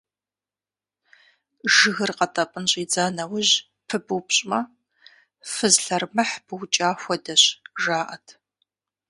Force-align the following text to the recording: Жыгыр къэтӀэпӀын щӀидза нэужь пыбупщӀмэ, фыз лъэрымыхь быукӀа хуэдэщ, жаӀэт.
Жыгыр 1.75 2.11
къэтӀэпӀын 2.17 2.65
щӀидза 2.71 3.05
нэужь 3.15 3.53
пыбупщӀмэ, 3.87 4.59
фыз 5.51 5.75
лъэрымыхь 5.85 6.35
быукӀа 6.45 6.89
хуэдэщ, 7.01 7.43
жаӀэт. 7.81 8.25